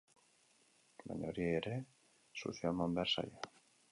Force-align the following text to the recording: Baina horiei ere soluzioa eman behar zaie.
Baina 1.09 1.29
horiei 1.33 1.51
ere 1.59 1.77
soluzioa 2.41 2.71
eman 2.75 2.97
behar 3.01 3.13
zaie. 3.17 3.55